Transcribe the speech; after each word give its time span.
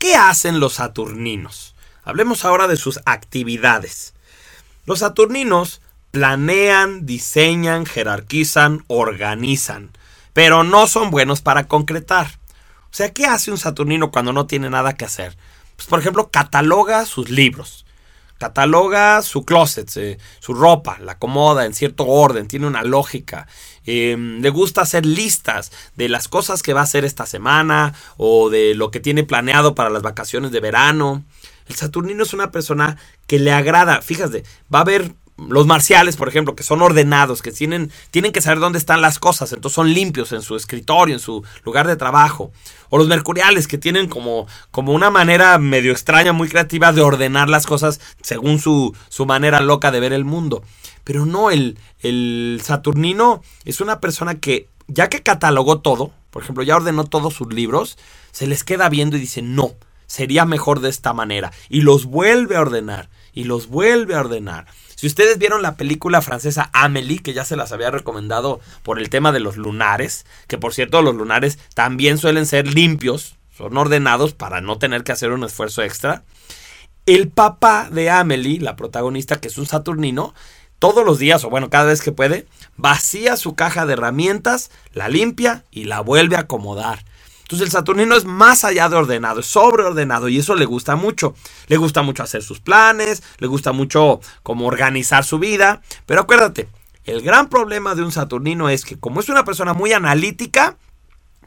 ¿Qué 0.00 0.16
hacen 0.16 0.60
los 0.60 0.76
saturninos? 0.76 1.74
Hablemos 2.04 2.46
ahora 2.46 2.66
de 2.68 2.78
sus 2.78 3.00
actividades. 3.04 4.14
Los 4.86 5.00
saturninos 5.00 5.82
planean, 6.10 7.04
diseñan, 7.04 7.84
jerarquizan, 7.84 8.82
organizan, 8.86 9.90
pero 10.32 10.64
no 10.64 10.86
son 10.86 11.10
buenos 11.10 11.42
para 11.42 11.68
concretar. 11.68 12.28
O 12.84 12.92
sea, 12.94 13.12
¿qué 13.12 13.26
hace 13.26 13.50
un 13.50 13.58
saturnino 13.58 14.10
cuando 14.10 14.32
no 14.32 14.46
tiene 14.46 14.70
nada 14.70 14.94
que 14.94 15.04
hacer? 15.04 15.36
Pues, 15.76 15.86
por 15.86 16.00
ejemplo, 16.00 16.30
cataloga 16.30 17.04
sus 17.04 17.28
libros, 17.28 17.84
cataloga 18.40 19.20
su 19.20 19.44
closet, 19.44 20.18
su 20.40 20.54
ropa, 20.54 20.98
la 21.00 21.12
acomoda 21.12 21.66
en 21.66 21.74
cierto 21.74 22.06
orden, 22.06 22.48
tiene 22.48 22.66
una 22.66 22.82
lógica. 22.82 23.46
Em, 23.84 24.40
le 24.40 24.48
gusta 24.48 24.80
hacer 24.80 25.04
listas 25.04 25.70
de 25.94 26.08
las 26.08 26.26
cosas 26.26 26.62
que 26.62 26.72
va 26.72 26.80
a 26.80 26.84
hacer 26.84 27.04
esta 27.04 27.26
semana 27.26 27.94
o 28.16 28.48
de 28.48 28.74
lo 28.74 28.90
que 28.90 28.98
tiene 28.98 29.24
planeado 29.24 29.74
para 29.74 29.90
las 29.90 30.02
vacaciones 30.02 30.52
de 30.52 30.60
verano. 30.60 31.22
El 31.68 31.76
Saturnino 31.76 32.22
es 32.22 32.32
una 32.32 32.50
persona 32.50 32.96
que 33.26 33.38
le 33.38 33.52
agrada, 33.52 34.00
fíjate, 34.00 34.42
va 34.74 34.78
a 34.78 34.82
haber 34.82 35.12
los 35.48 35.66
marciales, 35.66 36.16
por 36.16 36.28
ejemplo, 36.28 36.54
que 36.54 36.62
son 36.62 36.82
ordenados, 36.82 37.42
que 37.42 37.52
tienen, 37.52 37.90
tienen 38.10 38.32
que 38.32 38.40
saber 38.40 38.58
dónde 38.58 38.78
están 38.78 39.00
las 39.00 39.18
cosas, 39.18 39.52
entonces 39.52 39.74
son 39.74 39.92
limpios 39.92 40.32
en 40.32 40.42
su 40.42 40.56
escritorio, 40.56 41.14
en 41.14 41.20
su 41.20 41.44
lugar 41.64 41.86
de 41.86 41.96
trabajo. 41.96 42.52
O 42.88 42.98
los 42.98 43.08
mercuriales, 43.08 43.66
que 43.66 43.78
tienen 43.78 44.08
como, 44.08 44.46
como 44.70 44.92
una 44.92 45.10
manera 45.10 45.58
medio 45.58 45.92
extraña, 45.92 46.32
muy 46.32 46.48
creativa 46.48 46.92
de 46.92 47.00
ordenar 47.00 47.48
las 47.48 47.66
cosas 47.66 48.00
según 48.22 48.58
su, 48.58 48.94
su 49.08 49.26
manera 49.26 49.60
loca 49.60 49.90
de 49.90 50.00
ver 50.00 50.12
el 50.12 50.24
mundo. 50.24 50.62
Pero 51.04 51.24
no, 51.26 51.50
el, 51.50 51.78
el 52.00 52.60
Saturnino 52.62 53.42
es 53.64 53.80
una 53.80 54.00
persona 54.00 54.36
que, 54.40 54.68
ya 54.88 55.08
que 55.08 55.22
catalogó 55.22 55.80
todo, 55.80 56.12
por 56.30 56.42
ejemplo, 56.42 56.62
ya 56.62 56.76
ordenó 56.76 57.04
todos 57.04 57.34
sus 57.34 57.52
libros, 57.52 57.98
se 58.32 58.46
les 58.46 58.64
queda 58.64 58.88
viendo 58.88 59.16
y 59.16 59.20
dice, 59.20 59.42
no, 59.42 59.74
sería 60.06 60.44
mejor 60.44 60.80
de 60.80 60.88
esta 60.88 61.12
manera. 61.12 61.52
Y 61.68 61.82
los 61.82 62.06
vuelve 62.06 62.56
a 62.56 62.60
ordenar, 62.60 63.08
y 63.32 63.44
los 63.44 63.68
vuelve 63.68 64.14
a 64.14 64.20
ordenar. 64.20 64.66
Si 64.94 65.06
ustedes 65.06 65.38
vieron 65.38 65.62
la 65.62 65.76
película 65.76 66.20
francesa 66.20 66.68
Amélie, 66.74 67.20
que 67.20 67.32
ya 67.32 67.46
se 67.46 67.56
las 67.56 67.72
había 67.72 67.90
recomendado 67.90 68.60
por 68.82 68.98
el 68.98 69.08
tema 69.08 69.32
de 69.32 69.40
los 69.40 69.56
lunares, 69.56 70.26
que 70.46 70.58
por 70.58 70.74
cierto 70.74 71.00
los 71.00 71.14
lunares 71.14 71.58
también 71.74 72.18
suelen 72.18 72.44
ser 72.44 72.74
limpios, 72.74 73.36
son 73.56 73.76
ordenados 73.78 74.34
para 74.34 74.60
no 74.60 74.78
tener 74.78 75.02
que 75.02 75.12
hacer 75.12 75.32
un 75.32 75.44
esfuerzo 75.44 75.82
extra. 75.82 76.22
El 77.06 77.28
papá 77.28 77.88
de 77.90 78.10
Amélie, 78.10 78.60
la 78.60 78.76
protagonista 78.76 79.40
que 79.40 79.48
es 79.48 79.56
un 79.56 79.66
saturnino, 79.66 80.34
todos 80.78 81.04
los 81.04 81.18
días, 81.18 81.44
o 81.44 81.50
bueno, 81.50 81.70
cada 81.70 81.84
vez 81.84 82.02
que 82.02 82.12
puede, 82.12 82.46
vacía 82.76 83.36
su 83.36 83.54
caja 83.54 83.86
de 83.86 83.92
herramientas, 83.92 84.70
la 84.92 85.08
limpia 85.08 85.64
y 85.70 85.84
la 85.84 86.00
vuelve 86.00 86.36
a 86.36 86.40
acomodar. 86.40 87.04
Entonces 87.50 87.66
el 87.66 87.72
Saturnino 87.72 88.14
es 88.14 88.24
más 88.24 88.62
allá 88.62 88.88
de 88.88 88.94
ordenado, 88.94 89.40
es 89.40 89.46
sobreordenado 89.46 90.28
y 90.28 90.38
eso 90.38 90.54
le 90.54 90.66
gusta 90.66 90.94
mucho. 90.94 91.34
Le 91.66 91.78
gusta 91.78 92.00
mucho 92.02 92.22
hacer 92.22 92.44
sus 92.44 92.60
planes, 92.60 93.24
le 93.38 93.48
gusta 93.48 93.72
mucho 93.72 94.20
como 94.44 94.68
organizar 94.68 95.24
su 95.24 95.40
vida. 95.40 95.82
Pero 96.06 96.20
acuérdate, 96.20 96.68
el 97.06 97.22
gran 97.22 97.48
problema 97.48 97.96
de 97.96 98.04
un 98.04 98.12
Saturnino 98.12 98.68
es 98.68 98.84
que 98.84 99.00
como 99.00 99.18
es 99.18 99.28
una 99.28 99.44
persona 99.44 99.74
muy 99.74 99.92
analítica, 99.92 100.76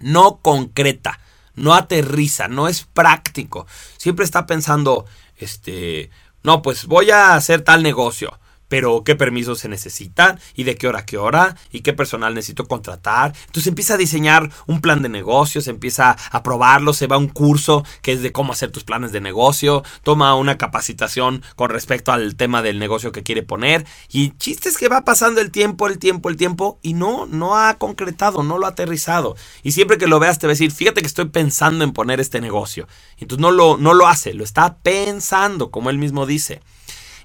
no 0.02 0.40
concreta, 0.42 1.22
no 1.56 1.74
aterriza, 1.74 2.50
no 2.50 2.68
es 2.68 2.84
práctico. 2.84 3.66
Siempre 3.96 4.26
está 4.26 4.46
pensando, 4.46 5.06
este, 5.38 6.10
no, 6.44 6.62
pues 6.62 6.86
voy 6.86 7.12
a 7.12 7.34
hacer 7.36 7.62
tal 7.62 7.82
negocio 7.82 8.38
pero 8.74 9.04
qué 9.04 9.16
permisos 9.16 9.60
se 9.60 9.70
necesitan 9.70 10.40
y 10.56 10.64
de 10.64 10.74
qué 10.74 10.88
hora 10.88 11.02
a 11.02 11.06
qué 11.06 11.20
hora 11.20 11.56
y 11.72 11.82
qué 11.82 11.94
personal 11.94 12.34
necesito 12.34 12.68
contratar. 12.68 13.32
Entonces 13.46 13.68
empieza 13.68 13.94
a 13.94 13.98
diseñar 13.98 14.50
un 14.66 14.82
plan 14.82 15.04
de 15.04 15.10
negocios, 15.10 15.68
empieza 15.68 16.18
a 16.32 16.42
probarlo, 16.42 16.92
se 16.94 17.06
va 17.06 17.18
a 17.18 17.20
un 17.20 17.28
curso 17.28 17.86
que 18.02 18.14
es 18.14 18.24
de 18.24 18.32
cómo 18.32 18.52
hacer 18.52 18.72
tus 18.72 18.84
planes 18.84 19.12
de 19.12 19.22
negocio, 19.22 19.84
toma 20.02 20.34
una 20.34 20.58
capacitación 20.58 21.44
con 21.56 21.70
respecto 21.70 22.12
al 22.12 22.36
tema 22.36 22.64
del 22.64 22.80
negocio 22.80 23.12
que 23.12 23.22
quiere 23.22 23.44
poner 23.44 23.86
y 24.12 24.32
chistes 24.38 24.76
que 24.76 24.90
va 24.90 25.06
pasando 25.06 25.40
el 25.40 25.52
tiempo, 25.52 25.86
el 25.86 26.00
tiempo, 26.00 26.30
el 26.30 26.38
tiempo 26.38 26.80
y 26.82 26.96
no, 26.96 27.28
no 27.28 27.56
ha 27.56 27.76
concretado, 27.76 28.42
no 28.42 28.58
lo 28.58 28.66
ha 28.66 28.70
aterrizado. 28.70 29.36
Y 29.62 29.74
siempre 29.74 30.00
que 30.00 30.08
lo 30.08 30.20
veas 30.20 30.40
te 30.40 30.48
va 30.48 30.50
a 30.50 30.56
decir, 30.56 30.72
fíjate 30.72 31.02
que 31.02 31.08
estoy 31.08 31.26
pensando 31.26 31.84
en 31.84 31.94
poner 31.94 32.20
este 32.20 32.42
negocio. 32.42 32.88
Entonces 33.20 33.40
no 33.40 33.52
lo, 33.52 33.78
no 33.78 33.94
lo 33.94 34.08
hace, 34.08 34.34
lo 34.34 34.44
está 34.44 34.78
pensando, 34.78 35.70
como 35.70 35.92
él 35.92 36.00
mismo 36.00 36.26
dice. 36.26 36.64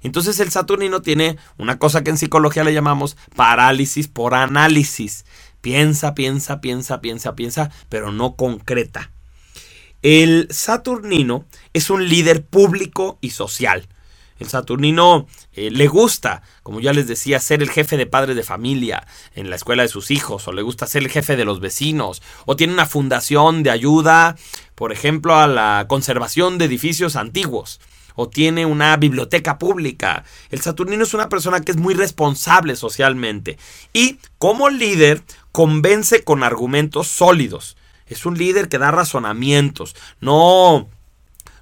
Entonces 0.03 0.41
el 0.41 0.51
Saturnino 0.51 1.03
tiene 1.03 1.37
una 1.57 1.79
cosa 1.79 2.03
que 2.03 2.11
en 2.11 2.19
psicología 2.19 2.65
le 2.65 2.75
llamamos 2.75 3.17
parálisis 3.35 4.09
por 4.09 4.35
análisis. 4.35 5.25
Piensa, 5.61 6.15
piensa, 6.15 6.61
piensa, 6.61 7.01
piensa, 7.01 7.35
piensa, 7.35 7.71
pero 7.89 8.13
no 8.13 8.37
concreta. 8.37 9.11
El 10.03 10.47
Saturnino 10.51 11.45
es 11.73 11.91
un 11.91 12.09
líder 12.09 12.45
público 12.45 13.19
y 13.21 13.31
social. 13.31 13.89
El 14.39 14.49
Saturnino 14.49 15.27
eh, 15.53 15.73
le 15.73 15.89
gusta, 15.89 16.43
como 16.63 16.79
ya 16.79 16.93
les 16.93 17.09
decía, 17.09 17.41
ser 17.41 17.61
el 17.61 17.71
jefe 17.71 17.97
de 17.97 18.07
padres 18.07 18.37
de 18.37 18.45
familia 18.45 19.05
en 19.35 19.51
la 19.51 19.57
escuela 19.57 19.83
de 19.83 19.89
sus 19.89 20.13
hijos, 20.13 20.47
o 20.47 20.53
le 20.53 20.63
gusta 20.63 20.87
ser 20.87 21.03
el 21.03 21.11
jefe 21.11 21.35
de 21.35 21.45
los 21.45 21.59
vecinos, 21.59 22.23
o 22.47 22.55
tiene 22.55 22.73
una 22.73 22.87
fundación 22.87 23.65
de 23.65 23.71
ayuda, 23.71 24.37
por 24.77 24.93
ejemplo, 24.93 25.37
a 25.37 25.49
la 25.49 25.87
conservación 25.89 26.59
de 26.59 26.67
edificios 26.67 27.17
antiguos 27.17 27.81
o 28.21 28.29
tiene 28.29 28.67
una 28.67 28.97
biblioteca 28.97 29.59
pública. 29.59 30.25
El 30.51 30.61
Saturnino 30.61 31.05
es 31.05 31.15
una 31.15 31.29
persona 31.29 31.61
que 31.61 31.71
es 31.71 31.77
muy 31.77 31.95
responsable 31.95 32.75
socialmente 32.75 33.59
y 33.93 34.19
como 34.39 34.71
líder 34.71 35.23
convence 35.53 36.25
con 36.25 36.43
argumentos 36.43 37.07
sólidos. 37.07 37.77
Es 38.09 38.27
un 38.27 38.37
líder 38.37 38.69
que 38.69 38.79
da 38.79 38.91
razonamientos, 38.91 39.95
no 40.21 40.89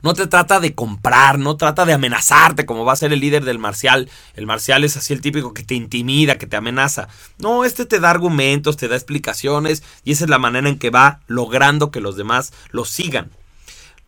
no 0.00 0.15
te 0.15 0.27
trata 0.27 0.59
de 0.59 0.75
comprar, 0.75 1.39
no 1.39 1.59
trata 1.59 1.84
de 1.84 1.93
amenazarte 1.93 2.65
como 2.65 2.87
va 2.87 2.94
a 2.94 2.97
ser 2.97 3.12
el 3.12 3.21
líder 3.21 3.44
del 3.44 3.59
marcial. 3.59 4.09
El 4.34 4.47
marcial 4.47 4.83
es 4.84 4.97
así 4.97 5.12
el 5.12 5.21
típico 5.21 5.53
que 5.53 5.62
te 5.62 5.75
intimida, 5.75 6.38
que 6.38 6.47
te 6.47 6.56
amenaza. 6.56 7.09
No, 7.38 7.67
este 7.67 7.84
te 7.84 8.00
da 8.00 8.11
argumentos, 8.11 8.78
te 8.78 8.88
da 8.88 8.97
explicaciones 8.97 9.83
y 10.05 10.12
esa 10.12 10.25
es 10.25 10.31
la 10.31 10.38
manera 10.38 10.71
en 10.71 10.78
que 10.78 10.88
va 10.88 11.21
logrando 11.27 11.91
que 11.91 12.00
los 12.00 12.17
demás 12.17 12.55
lo 12.71 12.87
sigan. 12.87 13.31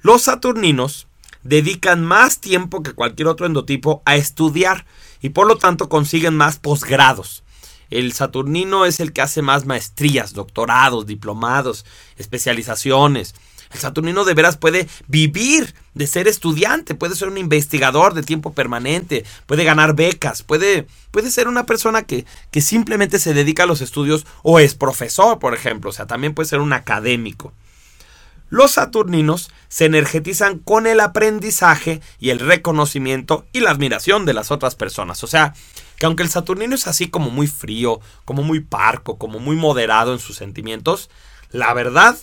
Los 0.00 0.22
saturninos 0.22 1.07
dedican 1.43 2.04
más 2.04 2.41
tiempo 2.41 2.82
que 2.82 2.93
cualquier 2.93 3.28
otro 3.28 3.47
endotipo 3.47 4.03
a 4.04 4.16
estudiar 4.16 4.87
y 5.21 5.31
por 5.31 5.47
lo 5.47 5.56
tanto 5.56 5.88
consiguen 5.88 6.37
más 6.37 6.59
posgrados. 6.59 7.43
El 7.91 8.12
Saturnino 8.12 8.84
es 8.84 9.00
el 9.00 9.12
que 9.12 9.22
hace 9.22 9.41
más 9.43 9.65
maestrías, 9.65 10.34
doctorados, 10.34 11.06
diplomados, 11.06 11.87
especializaciones. 12.16 13.34
El 13.72 13.81
Saturnino 13.81 14.25
de 14.25 14.34
veras 14.34 14.56
puede 14.56 14.88
vivir 15.09 15.75
de 15.94 16.06
ser 16.06 16.28
estudiante, 16.28 16.94
puede 16.94 17.15
ser 17.15 17.28
un 17.28 17.38
investigador 17.38 18.15
de 18.15 18.22
tiempo 18.22 18.53
permanente, 18.53 19.25
puede 19.47 19.65
ganar 19.65 19.94
becas, 19.94 20.43
puede, 20.43 20.87
puede 21.10 21.31
ser 21.31 21.48
una 21.48 21.66
persona 21.66 22.03
que, 22.03 22.25
que 22.50 22.60
simplemente 22.60 23.19
se 23.19 23.34
dedica 23.34 23.65
a 23.65 23.66
los 23.66 23.81
estudios 23.81 24.27
o 24.43 24.59
es 24.59 24.75
profesor, 24.75 25.38
por 25.38 25.54
ejemplo, 25.54 25.91
o 25.91 25.93
sea, 25.93 26.06
también 26.06 26.34
puede 26.34 26.48
ser 26.48 26.60
un 26.60 26.72
académico. 26.72 27.53
Los 28.50 28.72
saturninos 28.72 29.50
se 29.69 29.84
energetizan 29.84 30.59
con 30.59 30.86
el 30.86 31.00
aprendizaje 31.00 32.00
y 32.19 32.31
el 32.31 32.41
reconocimiento 32.41 33.47
y 33.53 33.60
la 33.60 33.70
admiración 33.70 34.25
de 34.25 34.34
las 34.34 34.50
otras 34.50 34.75
personas. 34.75 35.22
O 35.22 35.26
sea, 35.26 35.54
que 35.98 36.06
aunque 36.06 36.22
el 36.22 36.31
saturnino 36.31 36.75
es 36.75 36.86
así 36.86 37.09
como 37.09 37.31
muy 37.31 37.47
frío, 37.47 38.00
como 38.25 38.42
muy 38.42 38.60
parco, 38.60 39.19
como 39.19 39.38
muy 39.38 39.56
moderado 39.56 40.12
en 40.12 40.19
sus 40.19 40.36
sentimientos, 40.36 41.10
la 41.50 41.72
verdad 41.75 42.16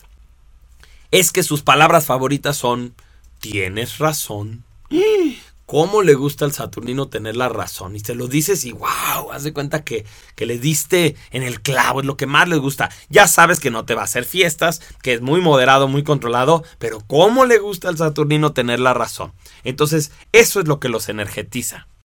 es 1.11 1.31
que 1.31 1.43
sus 1.43 1.61
palabras 1.61 2.05
favoritas 2.05 2.57
son 2.57 2.93
tienes 3.39 3.99
razón. 3.99 4.64
Cómo 5.65 6.01
le 6.01 6.13
gusta 6.13 6.45
al 6.45 6.53
Saturnino 6.53 7.07
tener 7.07 7.35
la 7.35 7.49
razón. 7.49 7.95
Y 7.95 8.01
te 8.01 8.15
lo 8.15 8.27
dices 8.27 8.65
y 8.65 8.71
wow, 8.71 9.31
haz 9.31 9.43
de 9.43 9.53
cuenta 9.53 9.83
que, 9.83 10.05
que 10.35 10.45
le 10.45 10.59
diste 10.59 11.15
en 11.31 11.43
el 11.43 11.61
clavo, 11.61 11.99
es 11.99 12.05
lo 12.05 12.17
que 12.17 12.27
más 12.27 12.47
le 12.47 12.57
gusta. 12.57 12.89
Ya 13.09 13.27
sabes 13.27 13.59
que 13.59 13.71
no 13.71 13.85
te 13.85 13.95
va 13.95 14.01
a 14.01 14.05
hacer 14.05 14.25
fiestas, 14.25 14.81
que 15.01 15.13
es 15.13 15.21
muy 15.21 15.41
moderado, 15.41 15.87
muy 15.87 16.03
controlado, 16.03 16.63
pero 16.79 17.01
cómo 17.01 17.45
le 17.45 17.57
gusta 17.57 17.89
al 17.89 17.97
Saturnino 17.97 18.53
tener 18.53 18.79
la 18.79 18.93
razón. 18.93 19.33
Entonces, 19.63 20.11
eso 20.31 20.59
es 20.59 20.67
lo 20.67 20.79
que 20.79 20.89
los 20.89 21.09
energetiza. 21.09 21.87